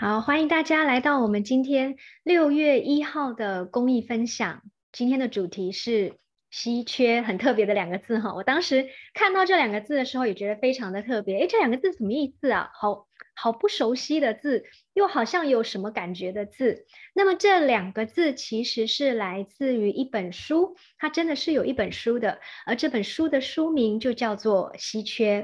[0.00, 4.62] 好，欢迎大家来到我们今天六月一号的公益分享。
[4.92, 6.14] 今天的主题是
[6.50, 8.32] 稀缺，很特别的两个字哈。
[8.34, 11.40] 我当时看到这两个字的时候，也觉得非常的特别。
[11.40, 12.70] 诶，这两个字什么意思啊？
[12.72, 16.86] 好好不熟悉的字，又好像有什么感觉的字。
[17.12, 25.42] 那么这两个字其实是来自于一本书，它真的是有一本书的，而这本书的书名就叫做《稀缺》。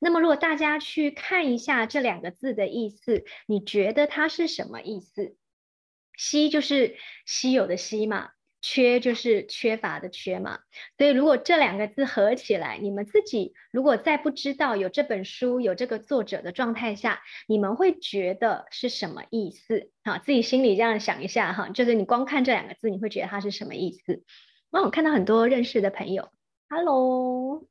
[0.00, 5.36] 那么，如果大家去看一下这两个字的意思，你觉得它是什么意思？
[6.16, 6.96] 稀就是
[7.26, 10.58] 稀有的稀嘛，缺就是缺乏的缺嘛。
[10.96, 19.90] 所以，如果这两个字合起来，你们自己如果在不知道有这本书、有这个作者的状态下，你们会觉得是什么意思？
[20.02, 24.24] 啊，自己心里这样想一下哈，就是你光看这两个字，你会觉得它是什么意思？
[24.70, 26.30] 哇，我看到很多认识的朋友
[26.68, 27.66] ，Hello，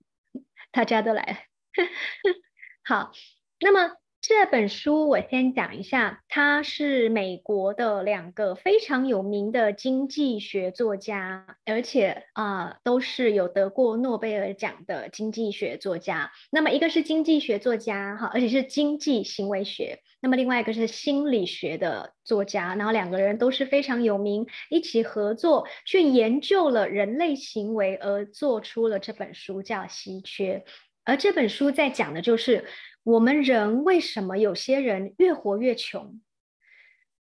[0.72, 1.47] 大家都来了。
[2.84, 3.12] 好，
[3.60, 16.32] 那么这本书我先讲一下，它是美国的两个非常有名的经济学作家，而且啊都是有得过诺贝尔奖的经济学作家。
[16.50, 30.64] 那么一个是经济学作家哈，而且是经济行为学；那么另外一个是心理学的作家，然后两个人都是非常有名，一起合作去研究了人类行为，而做出了这本书叫《稀缺》。
[31.08, 32.66] 而这本书在讲的就是
[33.02, 36.20] 我们人为什么有些人越活越穷，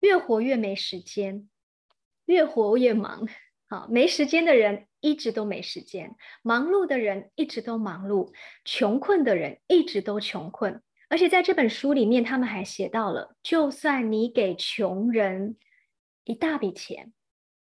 [0.00, 1.48] 越活越没时间，
[2.26, 3.26] 越活越忙。
[3.70, 8.34] 好，没时间的人一直都没时间，忙碌的人一直都忙碌，
[8.66, 10.82] 穷困的人一直都穷困。
[11.08, 15.56] 而且在这本书里面，他们还写到了，就算你给穷人
[16.24, 17.14] 一大笔钱，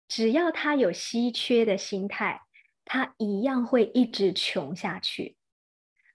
[0.10, 2.42] 只要他有稀缺的心态，
[2.84, 5.38] 他一样会一直穷下去。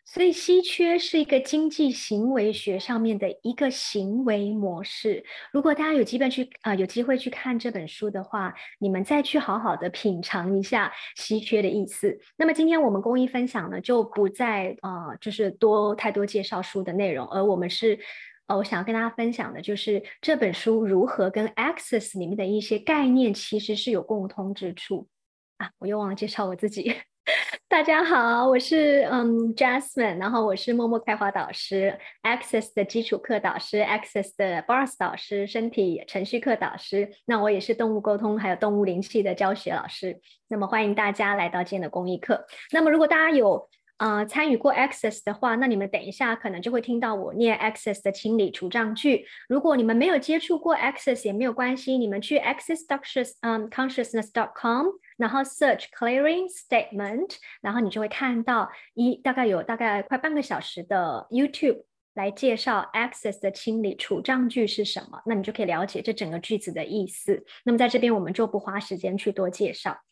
[0.09, 5.25] 所以，稀缺是一个经济行为学上面的一个行为模式。
[5.53, 12.17] 如果大家有机会去啊，有机会去看这本书的话，你们再去好好的品尝一下稀缺的意思。
[12.37, 17.99] 那么，今天我们公益分享呢，就不再啊，就是多太多介绍书的内容，而我们是
[18.47, 25.09] 呃，我想要跟大家分享的就是这本书如何跟 Access 里面的一些概念其实是有共通之处
[25.57, 25.73] 啊。
[25.79, 26.95] 我又忘了介绍我自己。
[27.69, 37.11] 大家好，我是嗯 Jasmine，然后我是默默开花导师，Access 的基础课导师，Access 的 Bars 导师，身体程序课导师。
[37.25, 40.21] 那我也是动物沟通还有动物灵气的教学老师。
[40.49, 42.47] 那么欢迎大家来到今天的公益课。
[42.73, 49.27] 那么如果大家有呃参与过 Access 的话，那你们等一下可能就会听到我念 Access 的清理除障句。
[49.49, 54.87] 如果你们没有接触过 Access 也没有关系，你们去 Access Doctors 嗯 Consciousness.com。
[55.17, 61.85] 然后 search clearing statement，然后你就会看到一大概有大概快半个小时的 YouTube
[62.15, 67.45] 来介绍 access 的清理储账句是什么，那你就可以了解这整个句子的意思。
[67.65, 70.03] 那么在这边我们就不花时间去多介绍。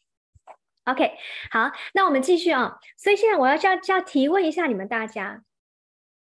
[0.84, 1.12] OK，
[1.50, 2.78] 好，那我们继续啊。
[2.96, 5.42] 所以现在我要叫叫提问一下你们大家，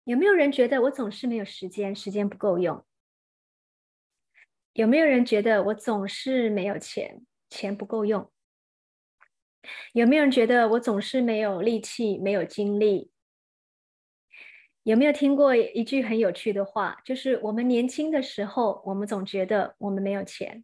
[0.03, 2.83] 有没有人觉得我总是没有时间，时间不够用？
[4.73, 8.31] 有没有人觉得我总是没有钱，钱不够用？
[9.93, 13.11] 有没有人觉得我总是没有力气、没有精力？
[14.83, 16.99] 有没有听过一句很有趣的话？
[17.05, 20.61] 就是我们年轻的时候，我们总觉得我们没有钱；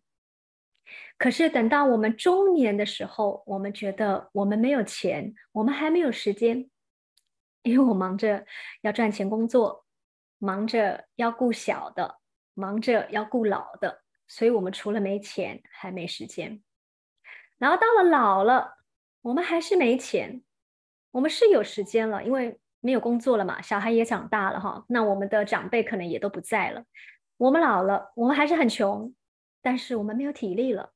[1.17, 6.69] 可是等到我们中年的时候，我们觉得我们没有钱，我们还没有时间，
[7.63, 8.45] 因为我忙着
[8.81, 9.85] 要赚钱工作，
[10.37, 12.19] 忙着要顾小的，
[12.53, 16.61] 忙着要顾老的，所以我们除了没钱，还没时间。
[17.57, 18.78] 然后到了老了。
[19.22, 20.41] 我们还是没钱，
[21.12, 26.85] 我们是有时间了，因为没有工作了嘛，小孩也长大了哈，那我们的长辈可能也都不在了，
[27.38, 29.13] 我们老了，我们还是很穷，
[29.62, 30.94] 但是我们没有体力了，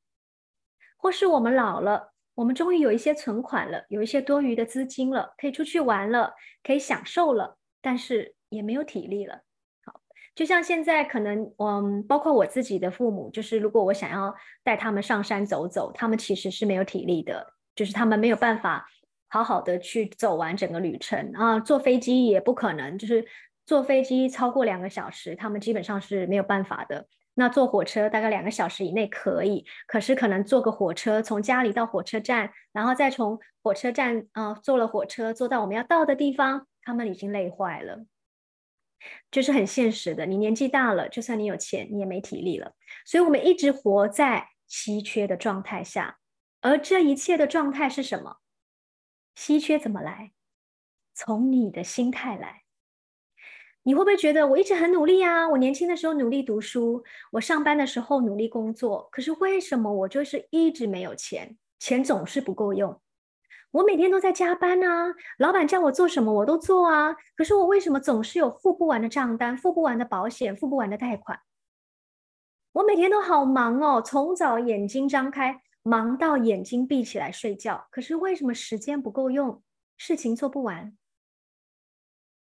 [0.96, 6.34] 或是我们老了，我们终于有一些存款了，有一些多余的资金了，可以出去玩了，
[6.64, 9.42] 可以享受了，但是也没有体力了。
[9.86, 10.00] 好，
[10.34, 14.34] 就像现在可能，嗯，包括我自己的父母，就是如果我想要
[14.64, 17.54] 带他们上山走走，他们其实是没有体力的。
[17.76, 18.88] 就是他们没有办法
[19.28, 23.26] 好好的去走完整个旅程啊，坐飞机也不可能，就是
[23.66, 27.08] 坐飞机超过两个小时，他们基本上是没有办法的。
[27.36, 38.06] 那坐火车大概两个小时以内可以，可是可能坐个火车从家里到火车站，然后再从火车站啊坐了火车坐到我们要到的地方，他们已经累坏了。
[39.32, 42.74] 就是很现实的，你年纪大了，就算你有钱，你也没体力了。
[43.04, 46.20] 所以我们一直活在稀缺的状态下。
[46.64, 48.38] 而这一切的状态是什么？
[49.36, 50.32] 稀缺怎么来？
[51.14, 52.64] 从你的心态来。
[53.84, 55.50] 你会不会觉得我一直很努力啊？
[55.50, 61.58] 我年轻的时候努力读书，我上班的时候努力工作，可是为什么我就是一直没有钱？
[61.80, 63.02] 钱总是不够用。
[63.72, 71.42] 我每天都在加班啊，老板叫我做什么我都做啊，可是我为什么总是有付不完的账单、付不完的保险、付不完的贷款？
[72.72, 79.62] 我每天都好忙哦，从早眼睛张开忙到眼睛闭起来睡觉，可是为什么时间不够用，
[79.98, 80.98] 事情做不完？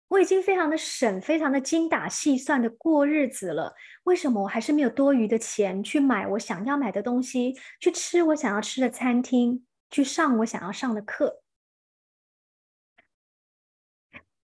[0.09, 3.75] 我已经非常的省，非常的精打细算的过日子了，
[4.05, 11.43] 为什么我还是没有多余的钱去买我想要买的东西，去吃我想要吃的餐厅，去上我想要上的课？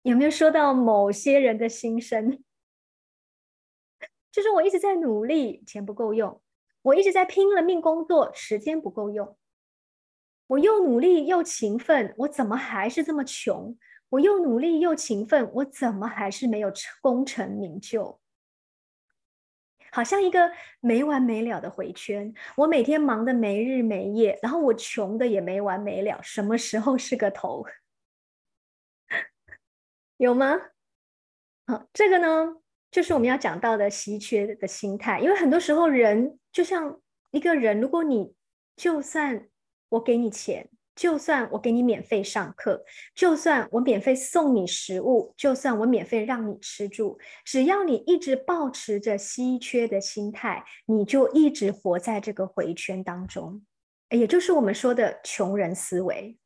[0.02, 2.44] 有没有说到某些人的心声？
[4.34, 6.42] 就是我一直在努力，钱不够用；
[6.84, 9.36] 我一直在拼了命工作，时间不够用；
[10.48, 13.78] 我又努力又勤奋，我怎么还是这么穷？
[14.10, 16.72] 我又努力又勤奋，我怎么还是没有
[17.02, 18.20] 功成名就？
[19.92, 22.34] 好像一个没完没了的回圈。
[22.58, 26.20] 我每天忙得没日没夜，然后我穷的也没完没了。
[26.22, 27.66] 什么时候是个头？
[30.18, 30.60] 有吗？
[31.68, 32.58] 好，这个呢，
[32.92, 35.20] 就是我们要讲到的稀缺的心态。
[35.20, 37.02] 因为很多时候，人就像
[37.32, 38.34] 一个人，如果你
[38.78, 39.50] 就算
[39.90, 40.70] 我给你钱。
[40.96, 42.86] 就算我给你免费上课，
[43.16, 53.66] 就算我免费送你食物，就算我免费让你吃住，只要你一直保持着稀缺的心态，你就一直活在这个回圈当中，
[54.12, 56.38] 也就是我们说的穷人思维。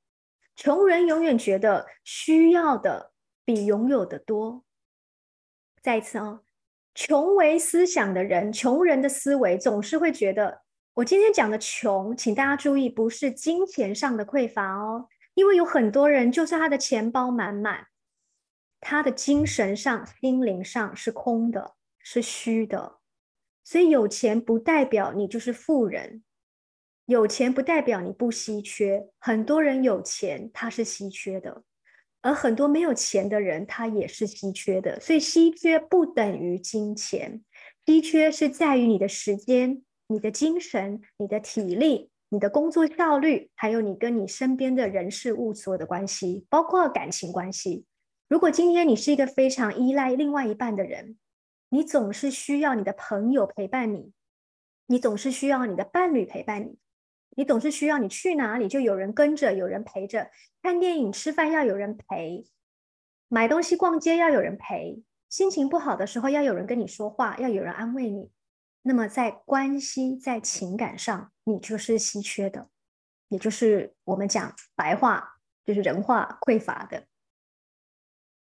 [0.56, 3.12] 穷人永远觉得需要的
[3.44, 4.64] 比拥有的多。
[5.82, 6.46] 再一次哦，
[6.98, 10.64] 穷为思想的人，穷人的思维总是会觉得。
[10.96, 17.86] 我今天讲的穷，请大家注意，不是金钱上的匮乏哦，因为有很多人，就算他的钱包满满，
[18.82, 22.98] 他的精神上、心灵上是空的，是虚的。
[23.64, 26.24] 所以有钱不代表你就是富人，
[27.06, 29.08] 有钱不代表你不稀缺。
[29.20, 31.62] 很多人有钱，他是稀缺的，
[32.28, 35.00] 而很多没有钱的人，他也是稀缺的。
[35.00, 37.42] 所以稀缺不等于金钱，
[37.86, 39.82] 稀缺是在于你的时间。
[40.10, 47.84] 你的精神、你的体力、你的工作效率，还有你跟你身边的人事物所有的关系，包括感情关系。
[48.30, 51.18] 如果今天你是一个非常依赖另外一半的人，
[51.72, 54.14] 你总是需要你的朋友陪伴你，
[54.86, 56.78] 你总是需要你的伴侣陪伴你，
[57.38, 60.32] 你总是需要你去哪里就有人跟着，有人陪着，
[60.64, 62.44] 看电影、吃饭要有人陪，
[63.28, 68.32] 买东西、逛街要有人陪，心情不好的时候要有人跟你说话，要有人安慰你。
[68.82, 72.70] 那么，在关系、在情感上，你就是稀缺的，
[73.28, 77.06] 也就是我们讲白话，就是人话匮乏的。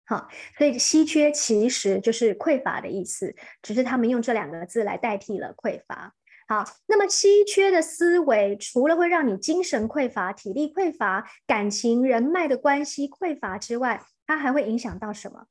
[0.06, 6.16] 好，所以稀缺其实就是匮乏的意思，只是他们用这两个字来代替了匮乏。
[6.48, 15.48] 好，那么稀缺的思维，除了会让你精神匮乏、体力匮乏、感情、人脉的关系匮乏之外，它还会影响到什么？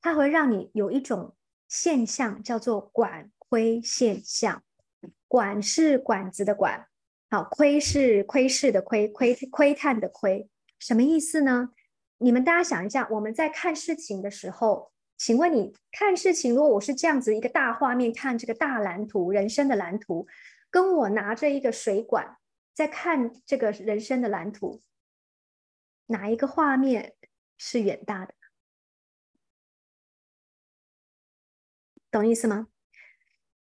[0.00, 1.34] 它会让你有一种
[1.68, 3.30] 现象，叫做管。
[3.48, 4.64] 窥现象，
[5.28, 6.88] 管是管子的管，
[7.30, 10.48] 好，窥是窥视的窥，窥窥探的窥，
[10.80, 11.68] 什么意思呢？
[12.18, 20.26] 你们大家想一下，我们在看事情的时候，请问你看事情，如果我是这样子一个大画面看这个大蓝图，人生的蓝图，
[20.70, 22.36] 跟我拿着一个水管
[22.74, 24.82] 在看这个人生的蓝图，
[26.06, 27.14] 哪一个画面
[27.56, 28.34] 是远大的？
[32.10, 32.68] 懂意思吗？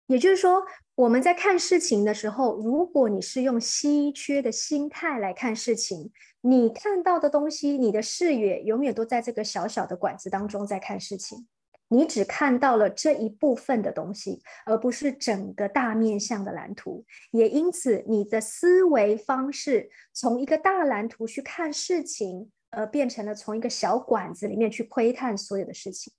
[0.05, 11.47] 也就是说，我们在看事情的时候，如果你是用稀缺的心态来看事情，你看到的东西，你的视野永远都在这个小小的管子当中在看事情，
[11.89, 17.05] 你只看到了这一部分的东西，而不是整个大面向的蓝图。
[17.31, 26.13] 也因此，你的思维方式从一个大蓝图去看事情，而变成了从一个小管子里面去窥探所有的事情。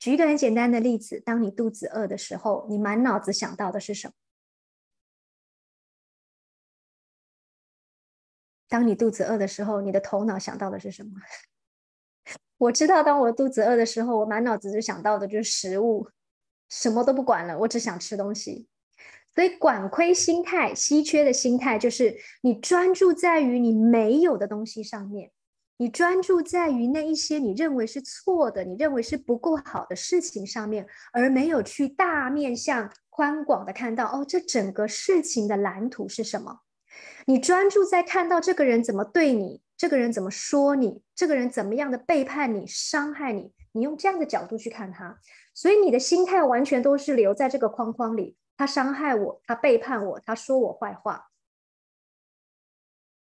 [0.00, 4.14] 举一个很简单的例子，当你肚子饿的时候，你满脑子想到的是什么？
[8.72, 11.10] 当你肚子饿的时候，你的头脑想到的是什么？
[12.56, 16.08] 我知道，当我肚子饿的时候，我满脑子就想到的就是食物，
[16.70, 18.66] 什么都不管了，我只想吃东西。
[19.34, 25.30] 所以，管窥心态、稀缺的心态，就是你专注在于你没有的东西上面。
[25.76, 36.60] 你专注在于那一些你认为是错的、你认为是不够好的事情上面，而没有去大面向宽广的看到哦，这整个事情的蓝图是什么？
[37.26, 45.18] 你专注在看到这个人怎么对你，这个人怎么说你，这个人怎么样的背叛你、伤害你，你用这样的角度去看他，
[45.54, 48.36] 所以你的心态完全都是留在这个框框里。
[48.56, 51.30] 他伤害我，他背叛我，他说我坏话。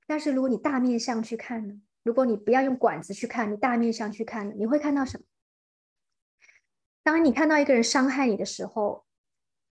[0.07, 1.81] 但是如果你大面相去看呢？
[2.03, 5.25] 如果你不要用管子去看，你大面相去看，你会看到什么？
[7.03, 9.05] 当你看到一个人伤害你的时候，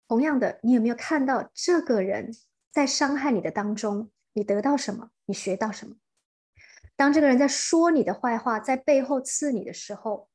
[0.08, 2.34] 同样的，你有没有看到这个人
[2.74, 5.10] 在伤害你的当中，你得到什么？
[5.26, 5.94] 你学到什么？
[6.96, 10.28] 当这个人在说你的坏话，在背后刺你的时候，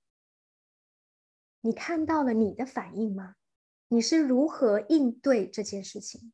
[1.59, 3.35] 你看到了你的反应吗？
[3.89, 6.31] 你是如何应对这件事情？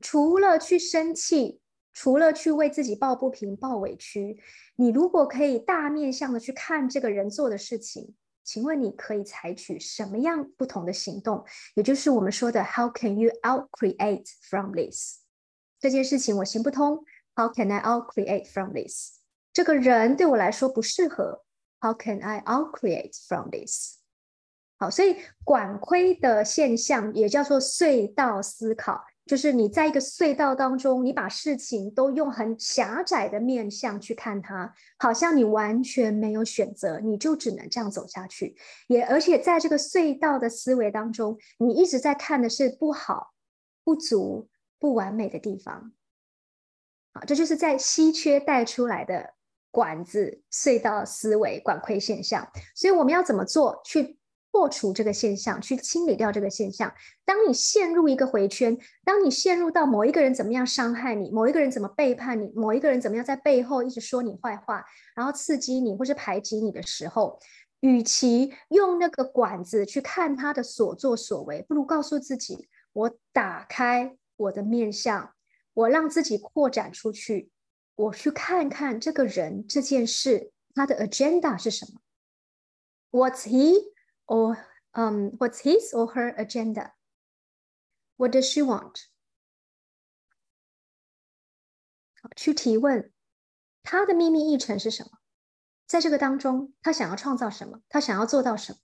[0.00, 1.60] 除了去生气，
[1.92, 4.40] 除了去为自己抱不平、抱委屈，
[4.76, 11.44] 你如果可以大面向的去看这个人做的事情，请问你可以采取什么样不同的行动？
[11.74, 15.23] 也就是我们说的 “How can you out create from this？”
[15.84, 17.04] 这件事情我行不通
[17.36, 19.18] ，“How can I out create from this？”
[19.52, 21.42] 这个人对我来说不适合
[21.78, 23.98] ，How can I out create from this？
[24.78, 38.56] 好，所以管窥的现象也叫做隧道思考，就是你在一个隧道当中，你把事情都用很狭窄的面向去看它，好像你完全没有选择，你就只能这样走下去。
[38.88, 43.34] 也而且在这个隧道的思维当中，你一直在看的是不好、
[43.84, 44.48] 不足、
[44.78, 45.92] 不完美的地方。
[47.12, 49.34] 好，这就是在稀缺带出来的。
[49.74, 54.16] 管子隧道思维管窥现象，所以我们要怎么做去
[54.52, 56.94] 破除这个现象，去清理掉这个现象？
[57.24, 64.84] 当你陷入一个回圈，当你陷入到某一个人怎么样伤害你，某一个人怎么背叛你，某一个人怎么样在背后一直说你坏话，
[65.16, 67.40] 然后刺激你或是排挤你的时候，
[67.80, 75.34] 与其用那个管子去看他的所作所为，不如告诉自己：我打开我的面相，
[75.72, 77.50] 我让自己扩展出去。
[77.96, 82.00] 我去看看这个人这件事，他的 agenda 是什么
[83.10, 83.92] ？What's he
[84.26, 84.56] or
[84.92, 86.92] um What's his or her agenda?
[88.16, 89.04] What does she want?
[92.34, 93.12] 去提问，
[93.82, 95.18] 他的秘密议程是什么？
[95.86, 97.80] 在这个当中，他想要创造什么？
[97.88, 98.78] 他想要做到什么？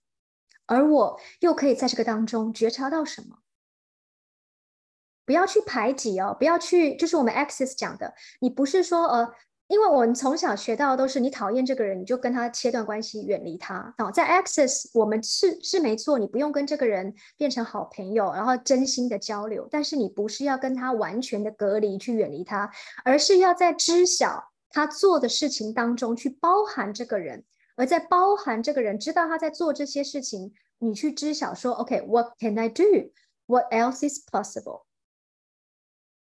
[0.67, 3.40] 而我又可以在这个当中觉察到什么？
[5.25, 9.31] 不要去排挤哦，不要去，就是我们 Access 讲的，你不是说呃，
[9.67, 13.93] 因为我们从小学到的都是你讨厌这个人，你就跟他切断关系，远离他。
[13.99, 22.69] 哦，在 Access 我们是是没错，你不用跟这个人变成好朋友，然后真心的交流，但是你不是要跟他完全的隔离去远离他，
[23.05, 27.45] 而是要在知晓他做的事情当中去包含这个人，
[27.77, 34.83] 而在包含这个人知道他在做这些事情，你去知晓说，OK，What can I do？What else is possible？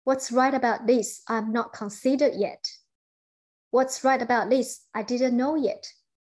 [0.04, 1.22] What's right about this?
[1.26, 2.60] I'm not considered yet.
[3.70, 4.82] What's right about this?
[4.92, 5.86] I didn't know yet.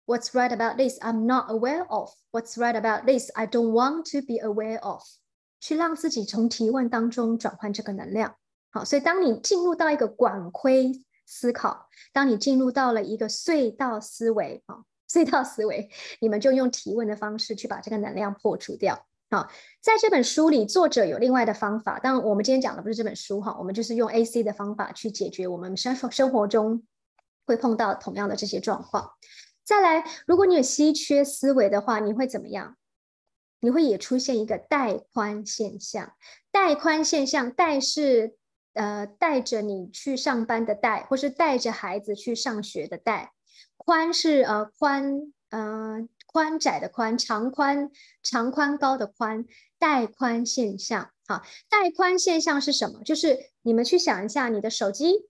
[0.06, 1.00] What's right about this?
[1.01, 2.12] I'm not aware of.
[2.32, 3.32] What's right about this?
[3.34, 5.01] I don't want to be aware of.
[5.62, 8.36] 去让自己从提问当中转换这个能量。
[8.72, 10.92] 好，所以当你进入到一个管窥
[11.25, 19.06] 思考，当你进入到了一个隧道思维啊，隧道思维，你们就用提问的方式去把这个能量破除掉。
[19.33, 21.97] 好，在这本书里，作者有另外的方法。
[22.00, 26.83] 当然，我们今天讲的不是这本书哈，我们就是用 AC 的方法去解决我们生生活中
[27.45, 29.13] 会碰到同样的这些状况。
[29.63, 32.75] 再来，如果你有稀缺思维的话，你会怎么样？
[33.61, 36.11] 你会也出现一个带宽现象。
[36.51, 38.35] 带宽现象，带是
[38.73, 43.31] 呃带着你去上班的带，或是带着孩子去上学的带。
[43.77, 46.05] 宽是呃宽呃。
[46.31, 47.91] 宽窄的宽，长宽
[48.23, 49.45] 长宽高的宽，
[49.77, 51.11] 带宽现象。
[51.27, 53.03] 好，带宽现象是什么？
[53.03, 55.29] 就是你们去想一下，你的手机、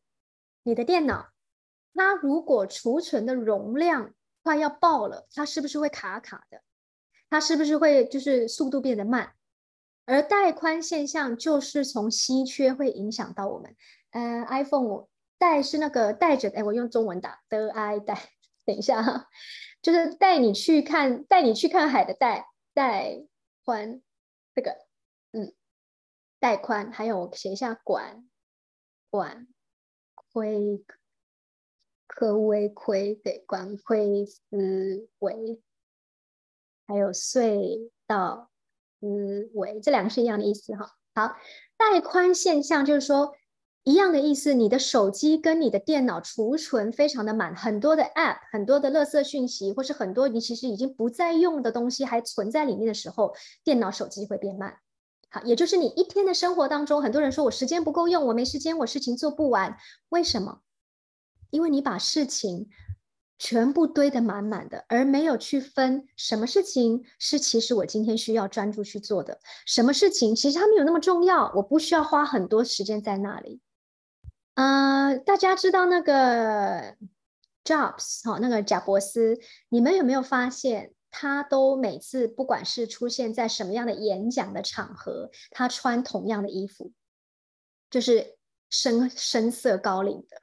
[0.64, 1.30] 你的电脑，
[1.94, 6.62] 它如果储存的容量快要爆了，它是不是会卡卡的？
[7.30, 9.34] 它是不是会就是速度变得慢？
[10.06, 13.76] 而带宽现象就是从稀缺会影响到我们。
[14.10, 18.30] 呃，iPhone 带是那个带着，哎，我用中文打的 i 带，
[18.66, 19.28] 等一下哈。
[19.82, 23.24] 就是带你去看，带你去看海的带带
[23.64, 24.02] 宽，
[24.54, 24.78] 这个
[25.32, 25.54] 嗯，
[26.40, 28.30] 带宽，还有我写一下管
[29.10, 29.48] 管
[30.16, 30.84] 窥
[32.08, 35.62] 科微窥对管窥思维，
[36.88, 38.52] 还有隧道
[39.00, 40.96] 思维，这两个是一样的意思哈。
[41.14, 41.36] 好，
[41.78, 43.36] 带宽现象就是说。
[43.84, 53.34] 一样的意思，你的手机跟你的电脑储存非常的满，很多的 App，很多的垃圾讯息，或是很多你其实已经不再用的东西还存在里面的时候，
[53.64, 54.78] 电脑、手机会变慢。
[55.30, 59.76] 好，也就是你一天的生活当中，很多人说我时间不够用，我没时间，我事情做不完。
[60.10, 60.60] 为什么？
[61.50, 62.70] 因为你把事情
[63.40, 73.60] 全部堆得满满的，而没有去分什么事情是其实我今天需要专注去做的，什么事情其实它没有那么重要，我不需要花很多时间在那里。
[74.56, 76.96] 呃，大家知道那个
[77.64, 79.40] Jobs 哈，那个贾伯斯，
[79.70, 86.92] 你们有没有发现，他都每次不管是出现在什么样的演讲的场合，他穿同样的衣服，
[87.90, 88.38] 就是
[88.70, 90.38] 深深色高领的，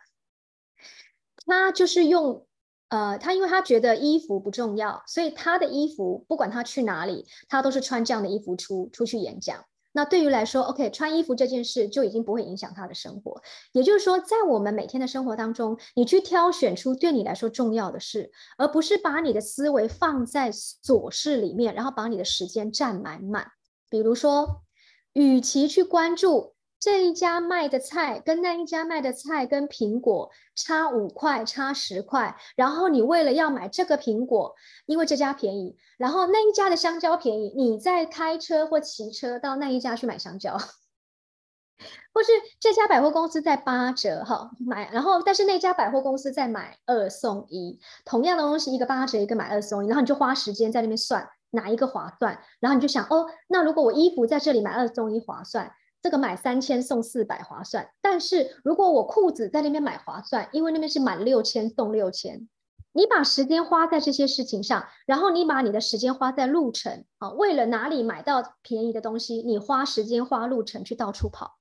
[1.46, 2.44] 他就是用。
[2.90, 9.66] 呃，他因为他觉得衣服不重要，所以他的衣服不管他去哪里，他都是穿这样的衣服出出去演讲。
[9.98, 13.42] 那对于来说，OK，穿衣服这件事就已经不会影响他的生活。
[13.72, 23.48] 也就是说，在我们每天的生活当中，你去挑选出对你来说重要的事，而不是把你的思维放在琐事里面，然后把你的时间占满满。
[23.90, 24.62] 比如说，
[25.14, 26.54] 与其去关注。
[26.80, 34.54] 这一家卖的菜跟那一家卖的菜跟苹果差五块差十块，然后你为了要买这个苹果，
[34.86, 40.56] 因为这家便宜，然后那一家的香蕉便宜，你再开车或骑车到那一家去买香蕉，
[42.14, 42.30] 或是
[42.60, 55.72] 这家百货公司在八折哈买，然后但是那家百货公司在买二送一，同样的东西一个八折一个买二送一，然后你就花时间在那边算哪一个划算，然后你就想哦，那如果我衣服在这里买二送一划算。
[56.00, 62.48] 这个买三千送四百划算，但是如果我裤子在那边买划算，因为那边是满六千送六千。
[62.92, 71.58] 你把时间花在这些事情上，然后你把你的时间花在路程啊，为了哪里买到便宜的东西，你花时间花路程去到处跑，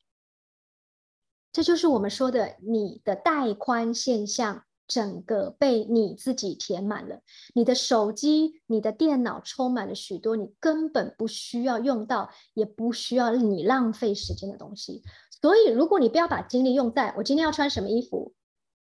[1.52, 4.64] 这就是我们说的你的带宽现象。
[4.88, 7.20] 整个被你自己填满了，
[7.54, 15.04] 你的手机、你的电脑充满了许多你根本不需要用到，也不需要你浪费时间的东西。
[15.42, 18.34] 所以，如果你不要把精力用在我今天要穿什么衣服，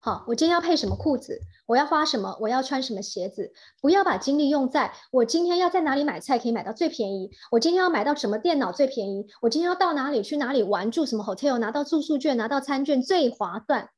[0.00, 13.90] 好，我今天要配什么裤子，我要花什么，我要穿什么鞋子，不要把精力用在我今天要在哪里买菜可以买到最便宜，我今天要买到什么电脑最便宜，我今天要到哪里去哪里玩，住什么 hotel 拿到住宿券，拿到餐券最划算。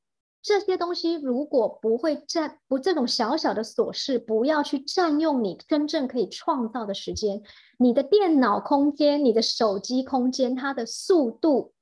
[0.44, 7.42] 这些东西如果不会占不这种小小的琐事，不要去占用你真正可以创造的时间，
[7.78, 11.72] 你的电脑空间、你的手机空间，它的速度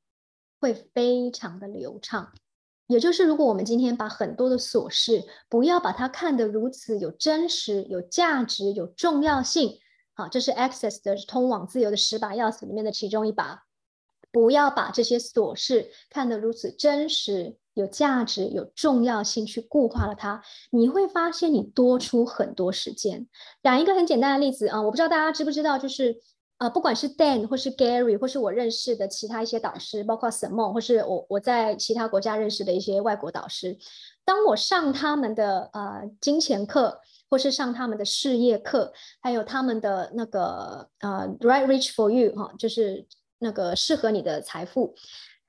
[0.61, 2.33] 会非常的流畅。
[2.87, 9.81] 也就是，如果我们今天把很多的琐事，不要把它看得如此有真实、有价值、有重要性，
[10.14, 13.64] 好，这是 Access 的通往自由的十把钥匙里面的其中一把。
[14.31, 17.57] 不要把这些琐事看得如此真实。
[17.74, 23.26] 有价值、有重要性去固化了它，你会发现你多出很多时间。
[23.62, 26.16] 讲一个很简单的例子啊，我不知道大家知不知道，就是
[26.58, 33.76] 呃，不管是 Dan 或是 Gary 或是我认识的其他一些导师，包括 Simon 或是我我在其他国家认识的一些外国导师，
[34.24, 43.06] 当我上他们的呃金钱课，或是上他们的事业课，还有他们的那个呃 Right Rich for You 哈，就是
[43.38, 44.94] 那个适合你的财富。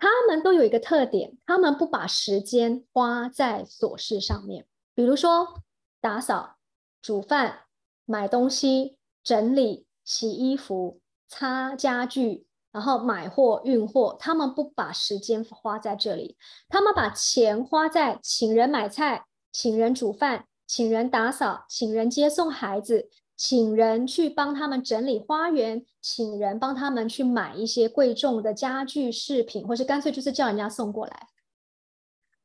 [0.03, 5.61] 他们都有一个特点，他们不把时间花在琐事上面，比如说
[6.01, 6.57] 打扫、
[7.01, 7.61] 煮饭、
[8.03, 14.17] 买东西、整理、洗衣服、擦家具，然后买货、运货。
[14.19, 16.35] 他们不把时间花在这里，
[16.67, 23.09] 他们把钱花在请人买菜、请人煮饭、请人打扫、请人接送孩子。
[23.45, 31.27] 请人去帮他们整理花园，请人帮他们去买一些贵重的家具饰品，或是干脆就是叫人家送过来。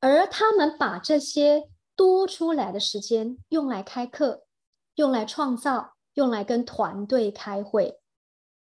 [0.00, 4.42] 而他们把这些多出来的时间用来开课，
[4.96, 8.00] 用来创造，用来跟团队开会。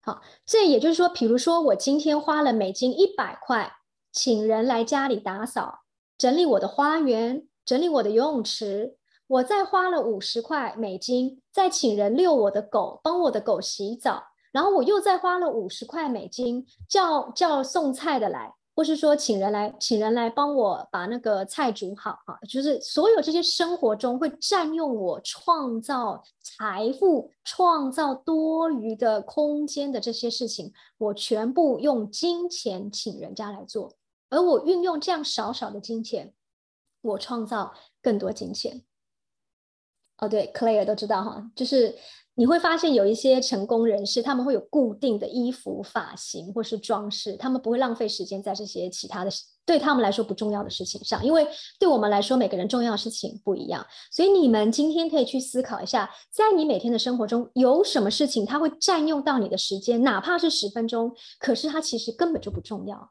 [0.00, 3.74] 好，这也就是说，比如说我今天花了美金一百块，
[4.10, 5.80] 请人来家里打扫、
[6.16, 8.96] 整理我的花园，整理我的游泳池。
[9.32, 33.94] 我再花了五十块美金，再请人遛我的狗，帮我的狗洗澡，然后我又再花了五十块美金，叫叫送菜的来，或是说请人来，请人来帮我把那个菜煮好啊，就是所有这些生活中会占用我创造财富、创造多余的空间的这些事情，我全部用金钱请人家来做，
[34.28, 36.34] 而我运用这样少少的金钱，
[37.00, 38.82] 我创造更多金钱。
[40.22, 41.92] 哦，对，Claire 都知道哈，就是
[42.36, 49.30] 你会发现有一些成功人士，他们会有固定的衣服、发型或是装饰，他们不会浪费时间在这些其他的
[49.66, 51.44] 对他们来说不重要的事情上，因为
[51.80, 53.84] 对我们来说，每个人重要的事情不一样。
[54.12, 63.10] 所以你们今天可以去思考一下，在你每天的生活中有什么事情，它会占用到你的时间，哪怕是十分钟，可是它其实根本就不重要。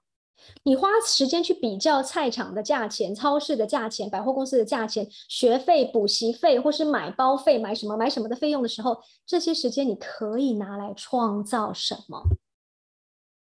[0.64, 12.24] 你花时间去比较菜场的价钱、超市的价钱、百货公司的价钱、学费、补习费，或是买包费、买什么买什么的费用的时候，这些时间你可以拿来创造什么？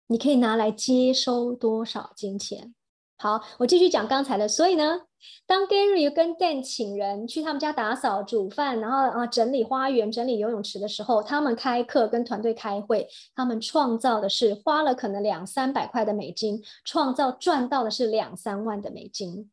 [0.09, 2.75] 你可以拿来接收多少金钱？
[3.19, 4.47] 好，我继续讲刚才的。
[4.47, 5.06] 所以呢，
[5.47, 19.51] 当 Gary 跟 Dan 请人去他们家打扫、煮饭，然后啊整理花园、整理游泳池的时候，他们开课跟团队开会，他们创造的是花了可能两三百块的美金，创造赚到的是两三万的美金。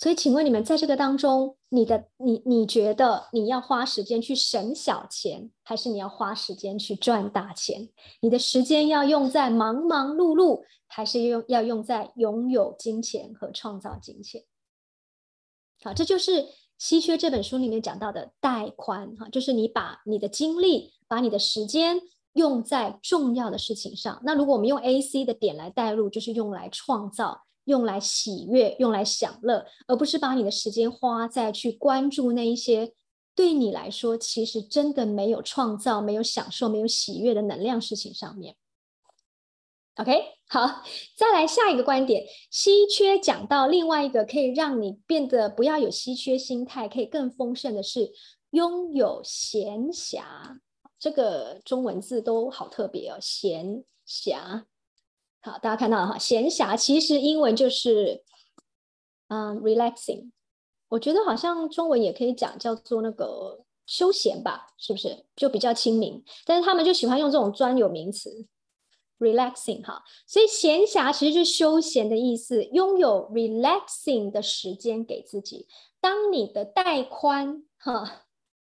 [0.00, 7.90] 所以，请问你们在这个当中，你的你你觉得你要花时间去省小钱，还是你要花时间去赚大钱？
[8.22, 14.42] 你的时间要用在忙忙碌碌，还是用要用在拥有金钱和创造金钱？
[15.82, 16.44] 好，这就是
[16.78, 22.00] 《稀缺》这本书里面讲到的带宽哈，就是你把你的精力、把你的时间
[22.32, 24.18] 用在重要的事情上。
[24.24, 27.42] 那如果我们用 A、C 的点来带入，就是用来创造。
[27.64, 32.94] 用来喜悦，用来享乐，而不是把你的时间花在去关注那一些
[33.34, 38.56] 对你来说其实真的没有创造、没有享受、没有喜悦的能量事情上面。
[39.96, 40.12] OK，
[40.48, 40.82] 好，
[41.16, 48.10] 再来下一个观点，稀缺讲到另外一个可以让你变得不要有稀缺心态，可以更丰盛的是
[48.50, 50.22] 拥有闲暇。
[50.98, 54.64] 这个中文字都好特别哦，闲暇。
[55.42, 58.22] 好，大家看到了哈，闲暇其实英文就是
[59.28, 60.30] 嗯，relaxing。
[60.88, 65.24] 我觉得好像中文也可以讲叫做那个休闲吧，是不是？
[65.36, 66.22] 就比较亲民。
[66.44, 68.46] 但是他们就喜欢用这种专有名词
[69.18, 70.02] ，relaxing 哈。
[70.26, 75.66] 所以闲暇其实就是休闲的意思，拥有 relaxing 的时间给自己。
[76.00, 78.26] 当你的带宽哈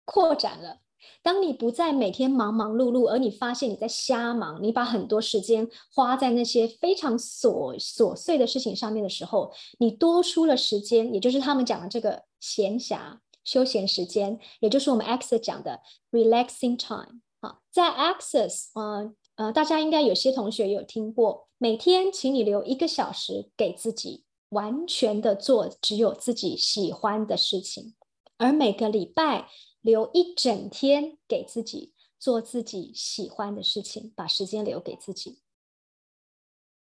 [0.05, 0.79] 扩展了。
[1.21, 15.81] 当你不再每天忙忙碌碌，而你发现你在瞎忙，你把很多时间花在那些非常琐琐碎的事情上面的时候，你多出了时间，也就是他们讲的这个闲暇休闲时间，也就是我们 Access 讲的
[16.11, 17.21] relaxing time。
[17.41, 27.93] 好，在 Access，呃呃，大家应该有些同学有听过，每天请你留一个小时给自己，完全的做只有自己喜欢的事情，
[28.37, 29.47] 而每个礼拜。
[29.81, 35.39] 留一整天给自己做自己喜欢的事情，把时间留给自己。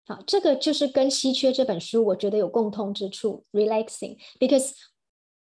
[0.07, 3.47] 好，这个就是跟《稀缺》这本书我觉得有共通之处。
[3.53, 4.75] Relaxing，because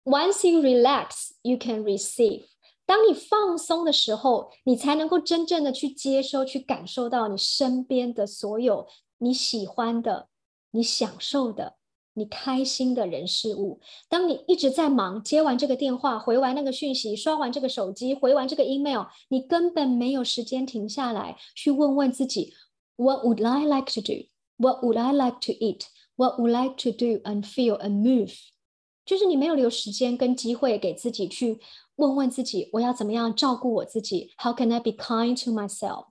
[0.02, 2.46] once you relax, you can receive。
[2.84, 10.28] 当你放松的时候，你才能够真正的去接收、去感受到你身边的所有你喜欢的、
[10.72, 11.77] 你享受的。
[12.18, 22.52] 你开心的人事物，当你一直在忙，接完这个电话，回完那个讯息，刷完这个手机，回完这个 email，你根本没有时间停下来去问问自己
[22.96, 24.26] ：What would I like to do?
[24.56, 25.86] What would I like to eat?
[26.16, 28.34] What would I like to do and feel and move？
[29.06, 31.60] 就是你没有留时间跟机会给自己去
[31.96, 36.06] 问问自己：我要怎么样照顾我自己？How can I be kind to myself?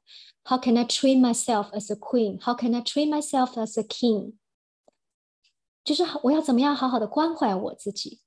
[0.46, 2.40] How can I treat myself as a queen?
[2.40, 4.34] How can I treat myself as a king?
[5.88, 8.20] 就是我要怎么样好好的关怀我自己。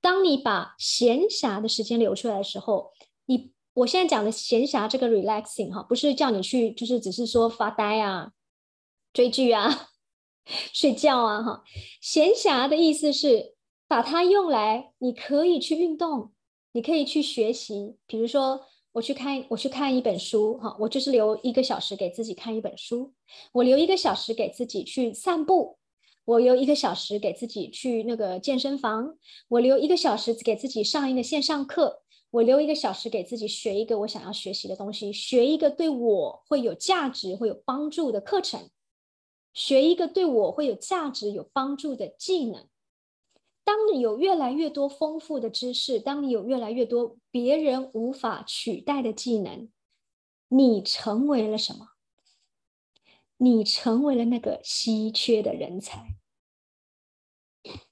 [0.00, 2.90] 当你把闲暇的时间留出来的时候，
[3.26, 8.32] 你我现在讲的闲暇这个 relaxing 哈，不是叫你去就是只是说发呆啊、
[9.12, 9.90] 追剧啊、
[10.72, 11.62] 睡觉啊哈。
[12.00, 13.54] 闲暇的意思是
[13.86, 16.32] 把它用来，你可以去运动，
[16.72, 18.64] 你可以去学习，比如说。
[18.94, 23.12] 我去看，我去看一本书，哈，我就是留一个小时给自己看一本书，
[23.52, 25.78] 我留一个小时给自己去散步，
[26.24, 29.16] 我留一个小时给自己去那个健身房，
[29.48, 38.70] 我留一个小时给自己上一个线上课，我留一个小时给自己学一个我想要学习的东西，学一个对我会有价值、会有帮助的课程，
[39.52, 42.68] 学一个对我会有价值、有帮助的技能。
[43.64, 49.70] 当你有越来越多丰富的知识，当你有越来越多别人无法取代的技能，
[50.48, 51.88] 你成为了什么？
[53.38, 56.16] 你成为了那个稀缺的人才。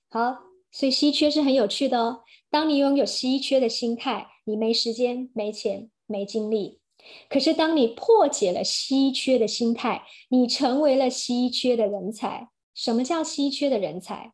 [0.09, 0.37] 好，
[0.71, 2.23] 所以稀缺是很有趣的哦。
[2.51, 6.81] 当你拥有稀缺的心态，你没时间、没钱、没精力。
[7.29, 12.51] 可是当你破解了稀缺的心态，你成为了稀缺的人才。
[12.75, 14.33] 什么叫稀缺的人才？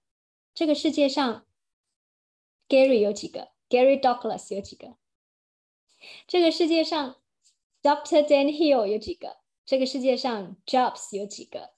[0.59, 1.47] 这个世界上
[2.69, 4.97] ，Gary 有几个？Gary Douglas 有几个？
[6.27, 7.15] 这个世界上
[7.81, 9.37] ，Doctor Dan Hill 有几个？
[9.65, 11.75] 这个世界上，Jobs 有几个？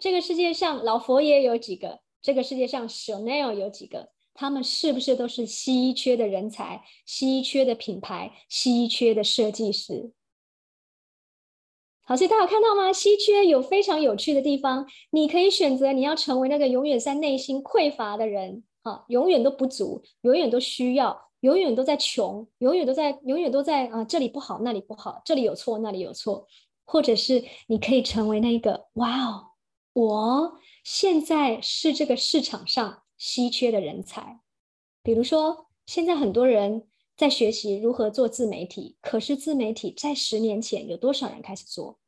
[0.00, 2.00] 这个世界上，老佛爷有几个？
[2.20, 4.10] 这个世界上，Chanel 有几个？
[4.34, 10.12] 他们是不是都是稀缺的人才、稀缺的品牌、稀缺的设计师？
[12.04, 12.92] 好，所以大家有看到吗？
[12.92, 26.44] 稀缺有非常有趣的地方，你可以选择你要成为那个永远在内心匮乏的人，啊，永远都不足，永远都需要，永远都在穷，永远都在，永远都在啊，这里不好，那里不好，这里有错，那里有错，
[26.84, 29.44] 或者是你可以成为那个，哇哦，
[29.92, 34.40] 我现在是这个市场上稀缺的人才，
[35.04, 36.88] 比如说现在很多人。
[37.16, 41.98] 在学习如何做自媒体，可是自媒体在十年前有多少人开始做？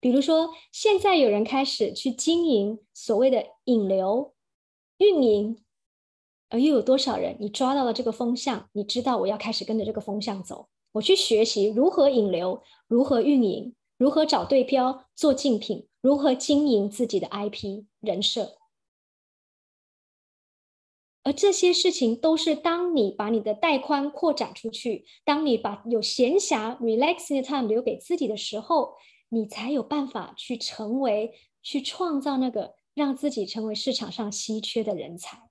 [0.00, 4.34] 比如说，现在有人开始去经营所谓的引流
[4.98, 5.64] 运营，
[6.50, 8.68] 而又有多少人你抓到了这个风向？
[8.72, 18.58] 你知道我要开始跟着这个风向走，我去学习如何引流，如何运营，如何找对标做竞品，如何经营自己的 IP 人设。
[21.24, 28.92] 而这些事情都是当你把你的带宽扩展出去，当你把有闲暇 relaxing time 留给自己的时候，
[29.30, 31.32] 你才有办法去成为、
[31.62, 35.48] 去创造那个让自己成为市场上稀缺的人才。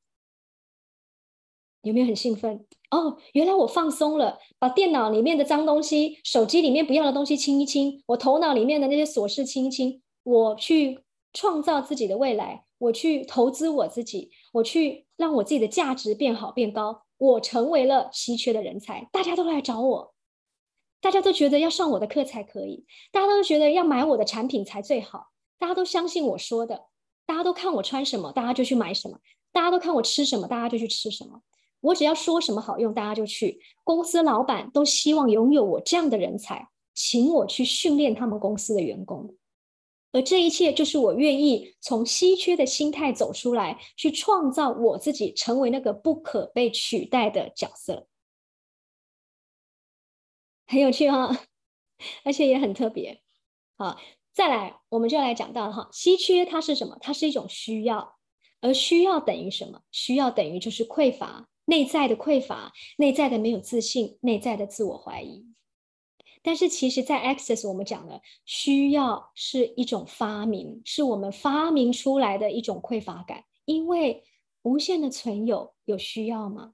[1.82, 2.66] 有没有很兴奋？
[2.92, 11.00] 哦，原来我放松了，把电脑里面的脏东西、手机里面不要的东西清一清，我头脑里面的那些琐事清一清，我去
[11.34, 12.64] 创造自己的未来。
[12.78, 20.14] 我去投资我自己，我去让我自己的价值变好变高，我成为了稀缺的人才，大家都来找我，
[21.02, 25.28] 大家都觉得要上我的课才可以，大家都觉得要买我的产品才最好，
[25.60, 26.86] 大家都相信我说的，
[27.26, 29.20] 大家都看我穿什么，大家就去买什么，
[29.52, 31.42] 大家都看我吃什么，大家就去吃什么，
[31.82, 33.60] 我只要说什么好用，大家就去。
[33.84, 39.36] 公司老板都希望拥有我这样的人才，请我去训练他们公司的员工。
[40.14, 48.08] 而这一切，就是我愿意从稀缺的心态走出来，去创造我自己，成为那个不可被取代的角色。
[50.68, 51.36] 很有趣哈，
[52.24, 53.22] 而且也很特别。
[53.76, 54.00] 好，
[54.32, 56.96] 再来，我们就来讲到哈，稀缺它是什么？
[57.02, 58.18] 它是一种需要，
[58.62, 59.82] 而需要等于什么？
[59.92, 65.46] 需要等于就是匮乏，内在的匮乏，内在的没有自信，内在的自我怀疑。
[66.44, 73.46] 但是其实，在 Access 我们讲的需要是一种发明，是我们发明出来的一种匮乏感。
[73.64, 74.26] 因为
[74.64, 76.74] 无限的存有有需要吗？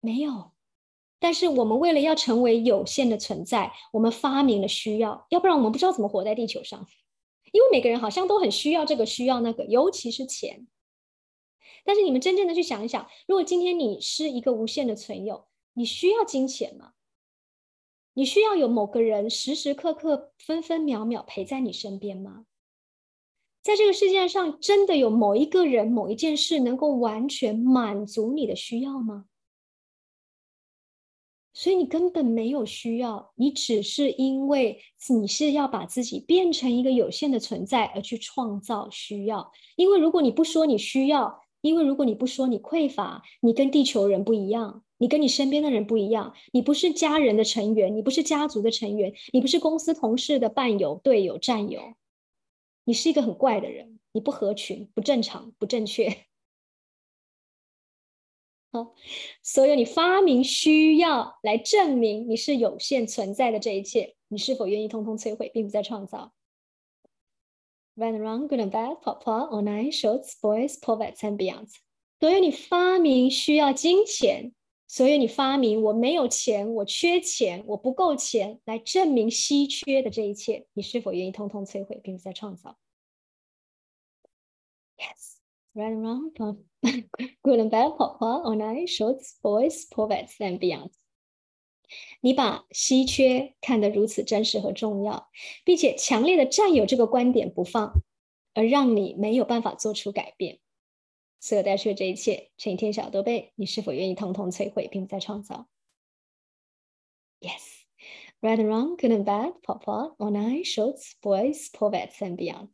[0.00, 0.52] 没有。
[1.18, 6.86] 但是我们为了要成为有限的存在，我们发明了需要，要不然我们不知道怎么活在地球上。
[7.52, 10.68] 因为每个人好像都很需要这个，需要那个，尤其是钱。
[11.84, 16.92] 但是你们真正的去想一想，如果今天你是一个无限的存有，你需要金钱吗？
[18.14, 22.44] 你需要有某个人时时刻刻、分分秒秒陪在你身边吗？
[23.62, 29.26] 在这个世界上，真的有某一个人、某一件事能够完全满足你的需要吗？
[31.54, 39.52] 所以你根本没有需要，你只是因为你是要把自己变成一个有限的存在而去创造需要。
[39.76, 44.82] 因为如果你不说你需要，因为如果你不说你匮乏，你跟地球人不一样。
[45.02, 51.94] 你跟你身边的人不一样，你不是家人的成员，你不是家族的成员，你不是公司同事的伴友、队友、战友，
[52.84, 56.18] 你是一个很怪的人，你不合群、不正常、不正确。
[58.70, 58.94] 好，
[59.42, 66.32] 所有你发明需要来证明你是有限存在的这一切，你是否愿意通通摧毁，并不再创造
[67.96, 71.70] ？Run around, good and bad, pop, pop, online, shorts, boys, poets and beyond。
[72.20, 74.52] 所有你发明需要金钱。
[74.92, 82.76] 所以你发明我没有钱，我缺钱，我不够钱，来证明稀缺的这一切，你是否愿意通通摧毁，并再创造
[84.98, 85.38] ？Yes,
[85.72, 86.34] right around,
[87.40, 90.90] good and bad, pop, pop, online, shorts, boys, poets and beyond。
[92.20, 95.30] 你把稀缺看得如此真实和重要，
[95.64, 97.94] 并且强烈的占有这个观点不放，
[98.52, 100.58] 而让你没有办法做出改变。
[101.42, 105.66] 所有带出的这一切，乘以天小多倍，你是否愿意通通摧毁，并再创造
[107.40, 107.82] ？Yes,
[108.40, 112.68] right and wrong, good and bad, pop pop, online, shorts, boys, poets and beyond。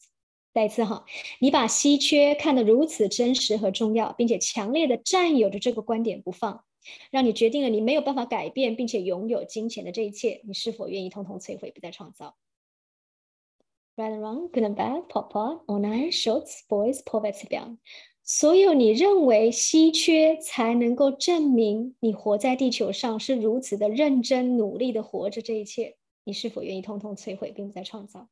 [0.53, 1.07] 再一次哈，
[1.41, 6.63] 你把稀缺看得如此真实和重要，并且强烈的占有着这个观点不放，
[7.11, 12.37] 让你决定了你没有办法改变，并且拥有金钱的这一切，你是否愿意通通摧毁，不再创造
[13.97, 17.79] ？Right and wrong, good and bad, pop pop, online, shorts, boys, poets and beyond。
[18.31, 28.29] 所有你认为稀缺才能够证明你活在地球上是如此的认真努力的活着，这一切，你是否愿意通通摧毁，并不再创造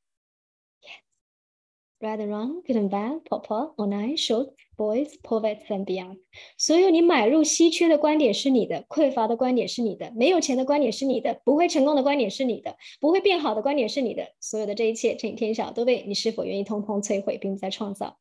[1.98, 6.18] Right and wrong, good and bad, Papa, online, short, boys, poets and beyond。
[6.58, 14.28] 所有你买入稀缺的观点是你的，匮乏的观点是你的，没有钱的观点是你的，不会成功的观点是你的，不会变好的观点是你的。
[14.40, 18.18] 所有的这一切，乘以天下，都被你是否愿意通通摧毁，并再创造。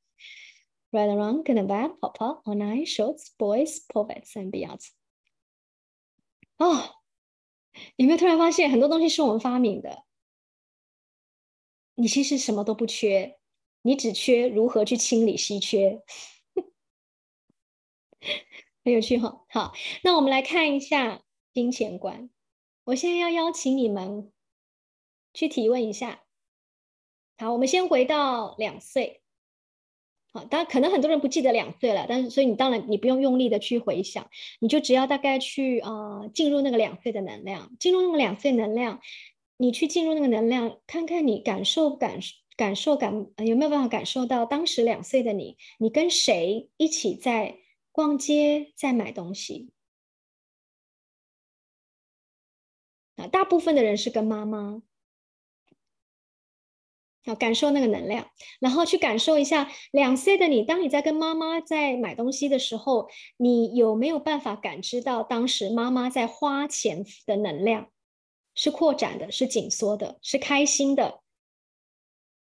[0.95, 4.79] Right and wrong, good and bad, Papa, online, shorts, boys, poets and beyond。
[6.57, 7.01] 哦，
[7.97, 10.05] 有没有突然发现很多东西是我们发明的？
[11.95, 13.37] 你其实什么都不缺。
[13.81, 16.01] 你只缺如何去清理稀缺，
[18.85, 19.45] 很有趣哈。
[19.49, 21.21] 好，那我们来看一下
[21.53, 22.29] 金钱观。
[22.85, 24.31] 我现在要邀请你们
[25.33, 26.23] 去提问一下。
[27.37, 29.21] 好，我们先回到两岁。
[30.35, 38.99] 好，当然可能很多人不记得两岁了，但是所以你当然你不用用力的去回想，你就只要大概去啊进入那个两岁的能量，进入那个两岁能量，
[39.55, 42.35] 你去进入那个能量，看看你感受不感受。
[42.57, 43.11] 感受感
[43.45, 45.57] 有没有办法感受到当时两岁的你？
[45.77, 47.57] 你跟谁一起在
[47.91, 49.71] 逛街，在买东西？
[53.17, 54.81] 啊，大部分的人是跟妈妈。
[57.25, 58.27] 好，感受那个能量，
[58.59, 67.91] 然后去感受一下两岁的你，当你在跟妈妈在买东西的时候，你有没有办法感知到当时妈妈在花钱的能量？
[68.53, 71.21] 是扩展的，是紧缩的，是开心的？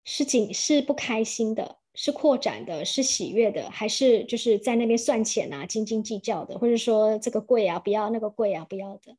[0.05, 9.17] 是紧是不开心的，是扩展的，是喜悦的，还是就是在那边算钱啊，斤斤计较的，或者说这个贵啊，不要那个贵啊，不要的。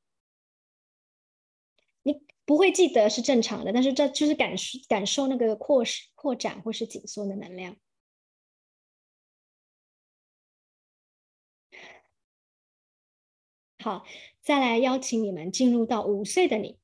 [2.04, 5.84] 你不会记得是正常的，但是这就是感受感受那个扩
[6.16, 7.76] 扩展或是紧缩的能量。
[13.78, 14.04] 好，
[14.42, 16.80] 再来邀请你们进入到五岁的你，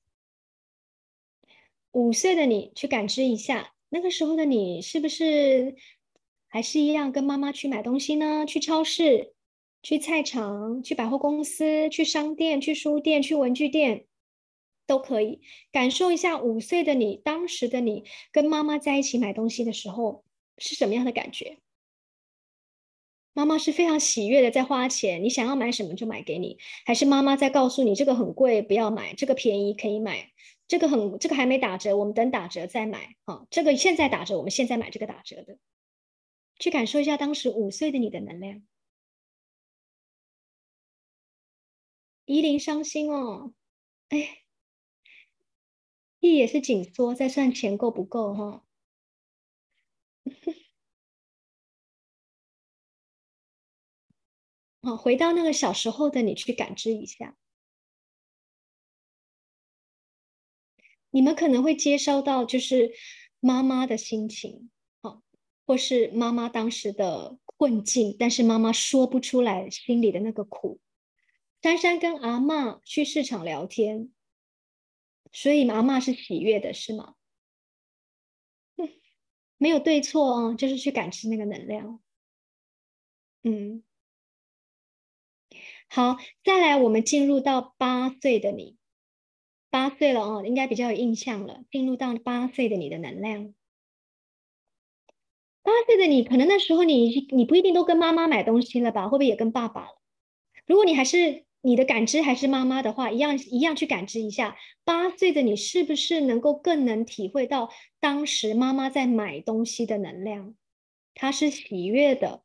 [1.93, 3.73] 五岁的你去感知一下。
[3.89, 5.75] 那个时候的你是不是
[6.47, 8.45] 还是一样跟妈妈去买东西呢？
[8.45, 9.33] 去超市、
[9.81, 14.05] 去菜场、去百货公司、去商店、去书店、去文具店，
[14.85, 20.23] 都可以感受一下五岁的你当时的你跟妈妈在一起买东西的时候
[20.57, 21.59] 是什么样的感觉？
[23.33, 30.31] 妈妈是非常喜悦的在花钱，你想要买什么就买给你，还是妈妈在告诉你这个很贵不要买，这个便宜可以买？
[30.67, 33.17] 这个很，这个还没打折，我们等打折再买。
[33.25, 35.59] 啊，这个现在打折，我们现在买这个打折的，
[36.57, 38.65] 去感受一下当时五岁的你的能量。
[42.23, 43.53] 依林伤心哦，
[44.07, 44.44] 哎，
[46.25, 48.65] 一也是紧缩，在算钱够不够哈。
[54.81, 57.37] 好，回到那个小时候的你去感知一下。
[61.09, 62.91] 你们可能会接收到，就是
[63.39, 64.69] 妈妈的心情，
[65.01, 65.23] 好，
[65.65, 70.79] 或是妈妈当时的困境，但是妈妈说不出来心里的那个苦。
[71.61, 74.11] 珊珊跟阿妈去市场聊天，
[75.35, 77.15] 所以阿妈是喜悦的，是吗？
[79.57, 82.01] 没有对错哦，就是去感知那个能量。
[83.43, 83.83] 嗯，
[85.87, 88.77] 好，再来，我们进入到八岁的你。
[89.69, 91.65] 八岁了哦，应该比较有印象了。
[91.69, 93.53] 进入到八岁的你的能量，
[95.61, 99.09] 八岁的你，可能那时候你你不一定都跟妈妈买东西了吧？
[99.09, 100.01] 会不会也跟爸爸了？
[100.65, 104.55] 如果你还是你的感知还是妈妈的话，一样一样去感知一下。
[104.83, 110.53] 八岁的你是不是能够更能体会到当时妈妈在买东西的能量？
[111.15, 112.43] 她是喜悦的，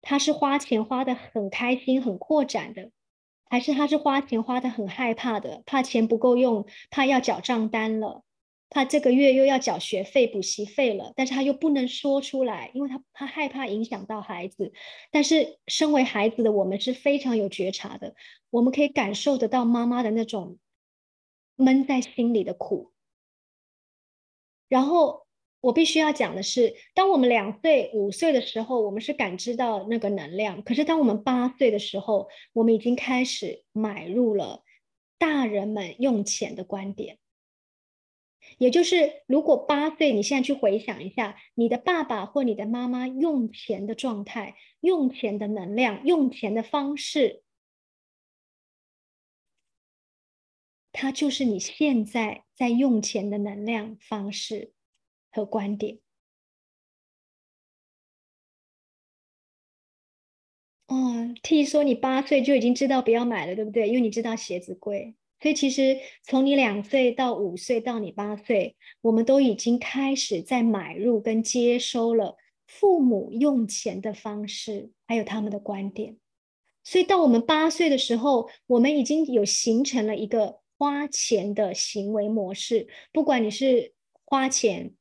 [0.00, 2.90] 她是花钱花的很开心、很扩展的。
[3.50, 8.24] 还是她是花钱花的很害怕的，怕钱不够用，怕要缴账单了，
[8.70, 14.72] 他这个月又要缴学费、补习费了，但是他又不能说出来，因为他他害怕影响到孩子。
[15.10, 18.14] 但是身为孩子的我们是非常有觉察的，
[18.50, 20.58] 我们可以感受得到妈妈的那种
[21.56, 22.92] 闷在心里的苦，
[24.68, 25.26] 然后。
[25.60, 34.62] 我必须要讲的是，当我们两岁、五岁的时候，我们是感知到那个能量；可是当我们八岁的时候，我们已经开始买入了
[35.18, 37.18] 大人们用钱的观点。
[38.58, 47.42] 也就是，如果八岁，你现在去回想一下，你的爸爸或你的妈妈用钱的状态、用钱的能量、用钱的方式，
[50.92, 54.74] 它就是你现在在用钱的能量方式。
[55.30, 55.98] 和观点
[60.86, 63.86] 哦，T 说你八岁就已经知道不要买了，对不对？
[63.88, 65.14] 因为你知道鞋子贵。
[65.40, 72.36] 所以其实从你两岁到五岁到你八岁，我们都已经开始在买入跟接收了
[72.66, 76.16] 父母用钱的方式，还有他们的观点。
[76.82, 82.88] 所以到我们八岁的时候，我们已经有形成了一个花钱的行为模式。
[83.12, 83.92] 不管你是
[84.24, 84.94] 花钱，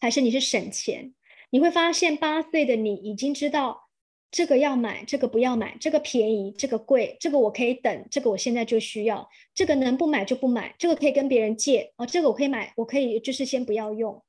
[0.00, 1.14] 还是你是省钱，
[1.50, 3.89] 你会发现八岁的你已经知道。
[4.30, 14.22] 这个要买，这个不要买，这个便宜，这个贵，这个我可以等，这个我现在就需要，这个能不买就不买，这个可以跟别人借哦，这个我可以买，我可以就是先不要用。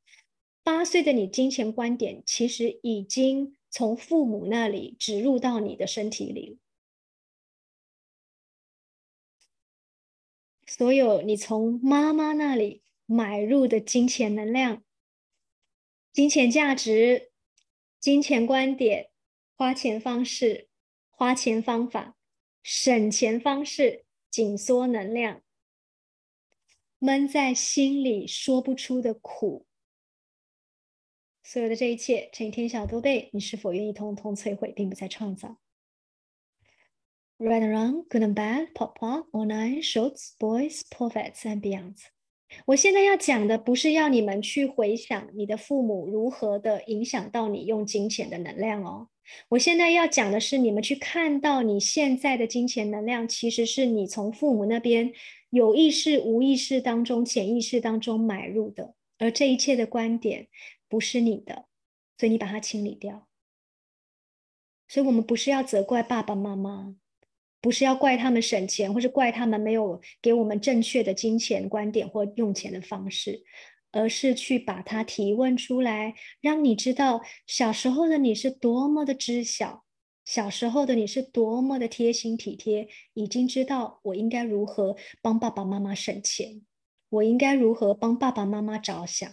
[0.63, 6.57] 八岁的你，金钱观点其实已经从父母那里植入到你的身体里，
[10.65, 14.81] 所有你从妈妈那里买入的金钱能量、
[16.11, 17.29] 金钱价值、
[17.99, 19.10] 金钱观点。
[19.61, 20.69] 花钱方式、
[21.11, 22.17] 花钱方法、
[22.63, 25.43] 省钱方式、紧缩能量、
[26.97, 29.67] 闷在心里说不出的苦，
[31.43, 35.59] 所有的这一切，陈天晓都被你是否愿意通通摧毁，并不再创造
[37.37, 41.97] ？Right and wrong, good and bad, pop pop, online, shorts, boys, prophets and beyond。
[42.65, 49.09] 我现在要讲的不是要你们去回想你的父母如何的影响到你用金钱的能量哦。
[49.49, 55.13] 我现在要讲的是，你们去看到你现在的金钱能量，其实是你从父母那边
[55.49, 60.47] 有意识、无意识当中、潜意识当中买入的，而这一切的观点
[60.87, 61.65] 不是你的，
[62.17, 63.27] 所以你把它清理掉。
[64.87, 66.95] 所以，我们不是要责怪爸爸妈妈，
[67.61, 73.43] 不是要怪他们省钱，或是怪他们没有给我们正确的金钱观点或用钱的方式。
[73.91, 79.83] 而是去把它提问出来，让你知道小时候的你是多么的知晓，
[80.25, 86.61] 小时候的你是多么的贴心体贴，已经知道我应该如何帮爸爸妈妈省钱，
[87.09, 89.29] 我应该如何帮爸爸妈妈着想。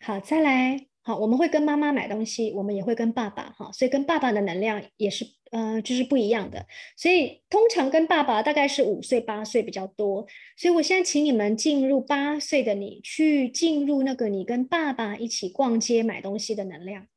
[0.00, 0.91] 好，再来。
[1.04, 6.64] 好，我们会跟妈妈买东西，我们也会跟爸爸哈，所以跟爸爸的能量也是，呃，就是不一样的。
[6.96, 10.24] 所以通常跟爸爸大概是五岁八岁比较多。
[10.56, 17.08] 所以我现在请你们进入八岁的你，去进入那个你跟爸爸一起逛街买东西的能量。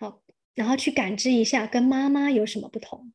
[0.00, 0.20] 好，
[0.56, 3.12] 然后去感知一下跟妈妈有什么不同。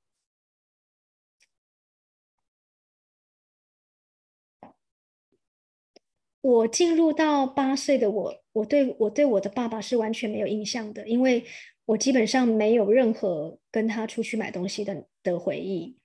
[6.42, 11.44] 我进入到八岁的我，我对我对我的爸爸是完全没有印象的，因为
[11.86, 15.98] 我基本上没有任何跟他出去买东西的的回忆。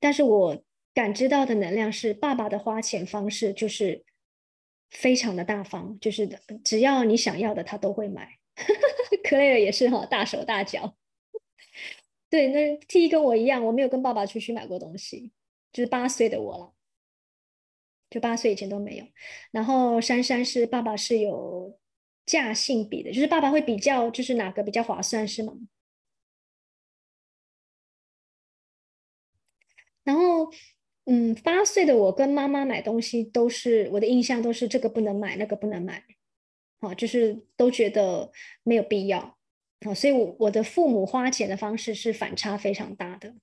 [0.00, 0.62] 但是我
[0.94, 4.04] 感知到的能量是，爸爸的花钱方式就是
[4.90, 6.28] 非常的大方，就是
[6.64, 8.38] 只要你想要的，他都会买。
[9.24, 10.96] 克莱尔也是哈，大手大脚。
[12.28, 15.30] 对，那 T 跟我一样，我没有跟爸爸出去买过东西，
[15.70, 16.72] 就是八岁的我了。
[18.12, 19.06] 就八岁以前都没有，
[19.50, 21.78] 然后珊珊是爸爸是有
[22.26, 25.54] 价性比的，就是爸爸会比较，就是哪个比较划算，是吗？
[30.04, 30.52] 然后，
[31.06, 36.04] 嗯，八岁的我跟妈妈买东西都是我的印象都是这个不能买，那个不能买，
[36.80, 38.30] 好，就是都觉得
[38.62, 39.38] 没有必要，
[39.86, 43.34] 好，所以我我的父母花钱的方式是反差非常大的。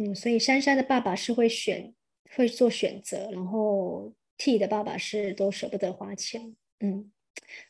[0.00, 1.92] 嗯，所以珊珊的爸爸是会选，
[2.36, 6.54] 会做选择，然后 T 的爸爸是都舍不得花钱。
[6.78, 7.10] 嗯，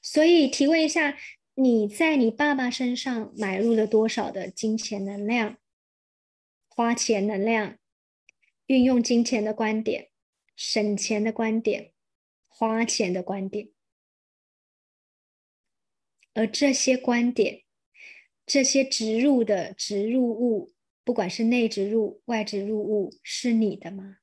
[0.02, 1.16] 所以提问一下，
[1.54, 5.56] 你在你爸爸身上买入了多少的金钱能量？
[6.68, 7.78] 花钱能量，
[8.66, 10.10] 运用金钱的观点，
[10.54, 11.92] 省钱的观点，
[12.46, 13.70] 花钱的观点，
[16.34, 17.62] 而这些观点，
[18.44, 20.74] 这些植入的植入物。
[21.08, 24.18] 不管是内植入、外植入物，是你的吗？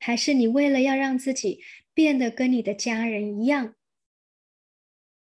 [0.00, 1.60] 还是你为了要让自己
[1.92, 3.76] 变得跟你的家人一样，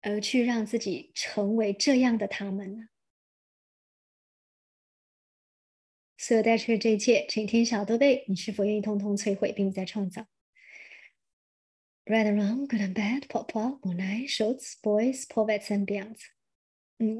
[0.00, 2.88] 而去让自己成为这样的他们呢？
[6.16, 10.26] 所有带出的这一切，请听小豆被你是否愿意通通摧毁，并再创造
[12.06, 16.33] ？Right and wrong, good and bad, pop pop, moonlight, shorts, boys, poets and beyonds.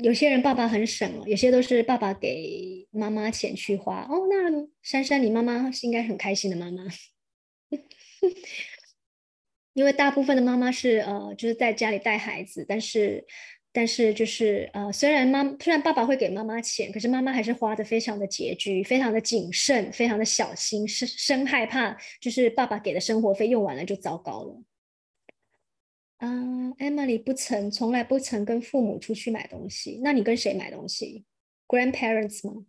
[0.02, 4.26] 有些人爸爸很省哦，有些都是爸爸给妈妈钱去花哦。
[4.28, 4.50] 那
[4.82, 6.84] 珊珊，你妈妈是应该很开心的妈妈，
[9.74, 13.24] 因为大部分的妈妈是呃，就是在家里带孩子，但是
[13.72, 24.62] 但是就是呃，虽然妈虽然爸爸会给妈妈钱，可是妈妈还是花的非常的拮据，非常的谨慎，非常的小心，生生害怕就是爸爸给的生活费用完了就糟糕了。
[26.18, 30.00] 嗯，Emily 不曾，从来不曾跟父母出去买东西。
[30.02, 31.24] 那你跟谁买东西
[31.68, 32.64] ？Grandparents 吗？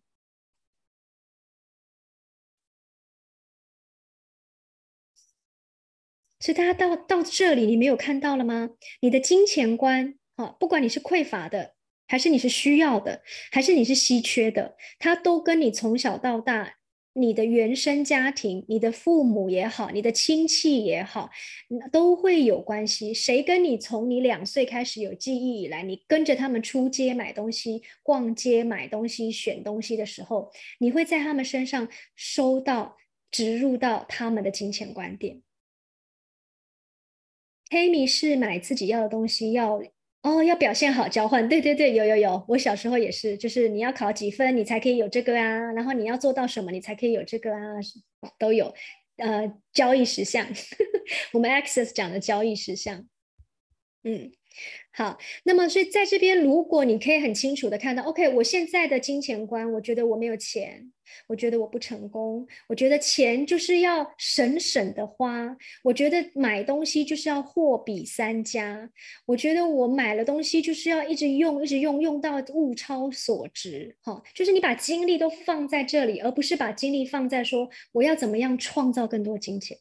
[6.39, 8.69] 所以大家到到这里，你没有看到了吗？
[8.99, 11.75] 你的金钱观，啊，不管你是匮乏的，
[12.07, 16.75] 还是你是需要的，还是你是稀缺的，它都跟你从小到大。
[17.17, 21.29] 你的原生家庭，你的父母也好，你的亲戚也好，
[21.89, 23.13] 都会有关系。
[23.13, 31.87] 谁跟你从你两岁开始有记忆以来，你跟着他们出街买东西、逛街买东西、选东西的时候，你会在他们身上
[32.17, 32.97] 收到、
[33.31, 35.41] 植入到他们的金钱观点。
[37.69, 39.81] 黑米是买自己要的东西要。
[40.25, 47.77] 哦，要表现好交换，对对对，有有有，我小时候也是，就是你要考几分，你才可以有这个啊，然后你要做到什么，你才可以有这个啊，
[48.39, 48.73] 都有，
[49.17, 50.47] 呃，交易实项，
[51.31, 53.05] 我们 Access 讲的交易实相，
[54.05, 54.31] 嗯。
[54.93, 60.93] 好，那么所以在这边，如果你可以很清楚的看到，OK，我现在的金钱观，我觉得我没有钱，
[61.27, 68.89] 我觉得我不成功，我觉得钱就是要省省的花，我觉得买东西就是要货比三家，
[69.25, 79.77] 我觉得我买了东西就是要一直用，一直用，用到物超所值，哈，就是你把精力都放在这里，而不是把精力放在说我要怎么样创造更多金钱，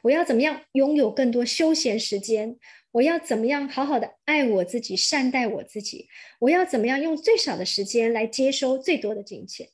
[0.00, 2.56] 我要怎么样拥有更多休闲时间。
[2.96, 6.08] 我要怎么样好好的爱我自己，善待我自己？
[6.40, 9.68] 我要怎么样用最少的时间来接收最多的金钱，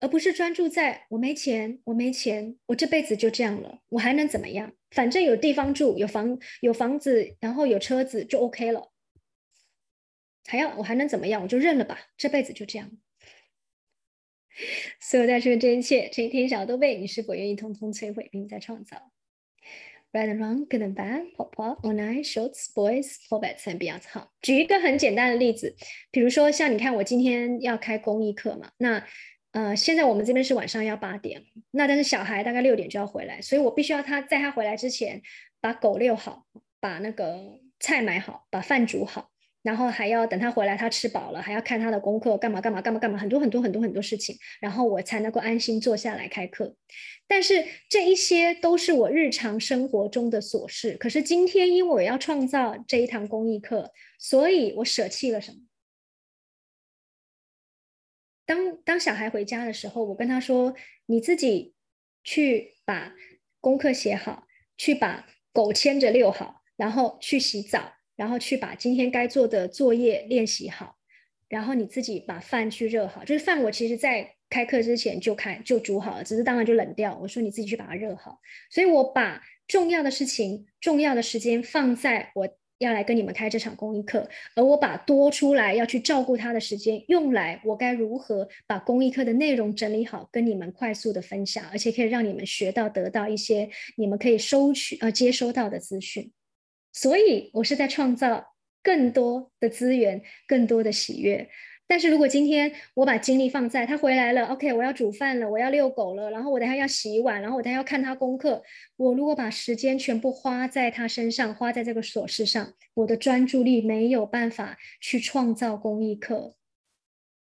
[0.00, 4.74] 而不是专注在我没钱，我没钱，我这辈子就这样了，我还能怎么样？
[4.90, 8.92] 反正有地方住，有房，有房子，然后有车子就 OK 了，
[10.44, 11.42] 还要我还能怎么样？
[11.42, 12.90] 我就认了吧，这辈子就这样。
[15.00, 19.10] 所有在说这一切，这一天小都被你是否愿意通通摧毁，并再创造
[20.16, 23.42] ？Right and wrong, good and bad, pop pop, o n i shorts, boys, f o r
[23.42, 24.00] bats and beyond。
[24.10, 25.76] 好，举一个很简单的例子，
[26.10, 29.04] 比如说像你看，我今天要开公益课嘛，那
[29.50, 35.20] 呃，现在我们这边是晚上要八点，那但是小孩大概六点就要回来，所以我必须要他在他回来之前
[35.60, 36.46] 把狗遛好，
[36.80, 39.30] 把那个菜买好，把饭煮好。
[39.66, 46.76] 然后还要等他回来，他吃饱了，还要看他的功课，干嘛干嘛干嘛干嘛，很多很多很多很多事情，然后我才能够安心坐下来开课。
[47.26, 50.96] 但是这一些都是我日常生活中的琐事。
[50.96, 53.90] 可是今天因为我要创造这一堂公益课，
[54.20, 55.58] 所以我舍弃了什么？
[58.46, 61.74] 当当小孩回家的时候，我跟他说：“你自己
[62.22, 63.12] 去把
[63.60, 64.46] 功课写好，
[64.78, 70.96] 去把狗牵着遛好，然后去洗澡。”然后去把今天该做的作业练习好，
[71.48, 73.22] 然后你自己把饭去热好。
[73.24, 77.18] 就是饭我其实在开课之前就开就煮好了，只是当然就冷掉。
[77.20, 78.38] 我说你自己去把它热好。
[78.70, 82.48] 所以我把重要的事情、重要的时间放在我
[82.78, 96.30] 要来跟你们开这场公益课，而我把多出来要去照顾他的时间用来我该如何把公益课的内容整理好，跟你们快速的分享，而且可以让你们学到、得到一些你们可以收取呃接收到的资讯。
[96.96, 101.46] 所以，我是在创造更多的资源，更多的喜悦。
[101.86, 108.62] 但是如果今天我把精力放在他回来了，OK，我要煮饭了，我要遛狗了，然后我等下要洗碗，然后我等下要看他功课。
[108.96, 116.56] 我如果把时间全部花在他身上，花在这个琐事上，我的专注力没有办法去创造公益课。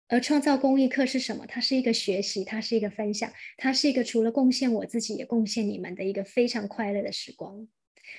[0.08, 1.46] 而创造公益课是什么？
[1.46, 7.66] 它是一个学习，它是一个分享，它是一个除了贡献我自己，也贡献你们的一个非常快乐的时光。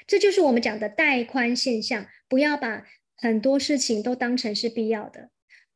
[0.08, 2.86] 这就是我们讲的带宽现象，不要把
[3.18, 5.30] 很多事情都当成是必要的，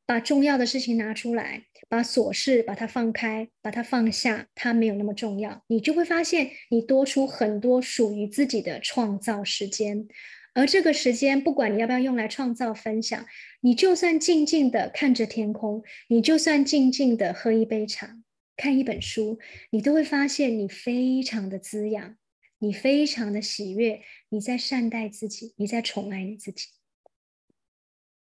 [0.06, 10.08] 把重要的事情拿出来，把琐事把它放开，把它放下，它没有那么重要，你就会发现你多出很多属于自己的创造时间，
[10.54, 13.26] 而这个时间，不管你要不要用来创造分享，
[13.62, 18.18] 你就算静静的看着天空，你就算静静的喝一杯茶，
[18.58, 19.38] 看一本书，
[19.72, 22.16] 你都会发现你非常的滋养。
[22.60, 26.68] 你非常的喜悦，你在善待自己，你在宠爱你自己。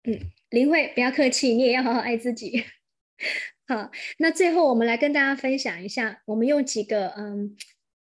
[0.04, 2.64] 嗯，林慧，不要客气，你也要好好爱自己。
[3.66, 7.56] 好，那最后我们来跟大家分享一下，我们用几个嗯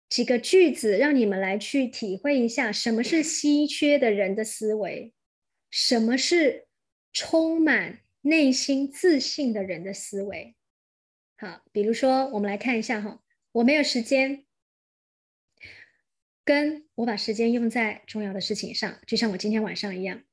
[0.09, 5.13] 几个句子，让你们来去体会一下什么是稀缺的人的思维，
[5.69, 6.67] 什么是
[7.13, 10.55] 充满内心自信的人的思维。
[11.37, 14.45] 好，比如说我们来看一下哈，我没有时间。
[16.43, 20.23] 跟我把时间用在重要的事情上，就像我今天晚上一样。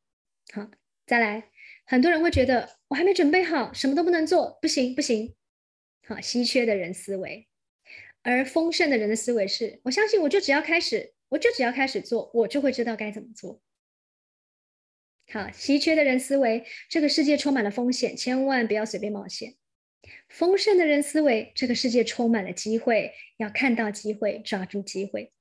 [0.52, 0.70] 好，
[1.06, 1.50] 再来，
[1.84, 5.34] 很多人会觉得我还没准备好，什么都不能做，不行不行。
[6.06, 7.48] 好，稀缺的人思维，
[8.22, 13.60] 而丰盛的人的思维是，我相信我就只要开始，我就只要开始做，我就会知道该怎么做。
[15.30, 19.56] 好，稀缺的人思维，这个世界充满了风险，千万不要随便冒险。
[20.30, 25.32] 丰盛的人思维，这个世界充满了机会，要看到机会，抓住机会。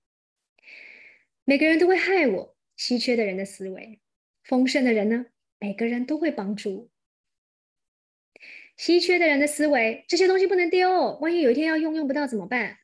[1.49, 4.01] 每个人都会害我，稀缺的人的思维；
[4.43, 5.27] 丰盛的人呢，
[5.59, 6.91] 每个人都会帮助。
[8.75, 12.79] 稀缺的人的思维，这些东西不能丢，万一有一天要用，用不到怎么办？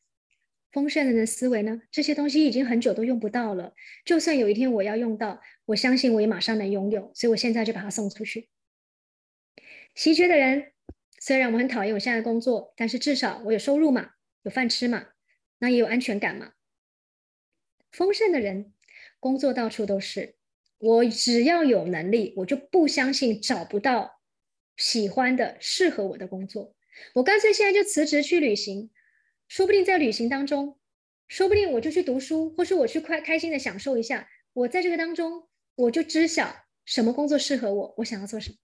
[0.72, 1.82] 丰盛的人的思维呢？
[1.92, 3.74] 这些东西已经很久都用不到了，
[4.06, 8.48] 就算有一天我要用到，我相信我也马上能拥有，所以我现在就把它送出去。
[9.94, 10.72] 稀缺的人，
[11.20, 14.12] 虽然我很讨厌我现在的工作，但是至少我有收入嘛，
[14.44, 15.08] 有饭吃嘛，
[15.58, 16.54] 那也有安全感嘛。
[17.94, 18.74] 丰盛的人，
[19.20, 20.36] 工作到处都是，
[20.80, 24.20] 我只要有能力，我就不相信找不到
[24.76, 26.76] 喜欢的、适合我的工作，
[27.14, 28.92] 我干脆现在就辞职去旅行。
[29.48, 30.80] 说不定在旅行当中，
[31.28, 34.28] 说不定我就去读书，或是我去快开心的享受一下。
[34.54, 38.58] 我在这个当中，我就知晓什么工作适合我，我想要做什么。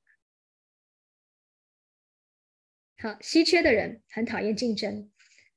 [2.98, 5.12] 好，稀缺的人很讨厌竞争，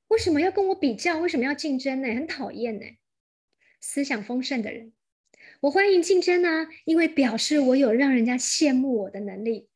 [0.09, 1.17] 为什么要跟我比较？
[1.17, 2.07] 为什么要竞争呢？
[2.13, 2.85] 很讨厌呢。
[3.85, 4.93] 思想丰盛的人，
[5.59, 9.67] 我欢迎竞争啊，因为表示我有让人家羡慕我的能力，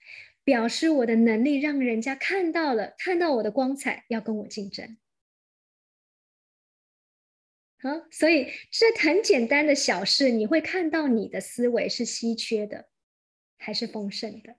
[0.46, 4.98] 表示我的能力让人家看到了，看到我的光彩，要跟我竞争。
[7.80, 12.88] 好，所以这很简单的小事，你会看到你的思维是稀缺的，
[13.58, 14.56] 还是丰盛的？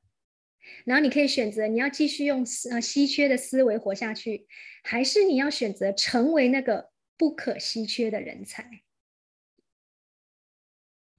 [0.84, 4.46] 然后你可以选择，你要继续用呃稀缺的思维活下去，
[4.84, 8.82] 还是你要选择成为那个不可稀缺的人才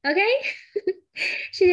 [0.05, 0.33] Okay?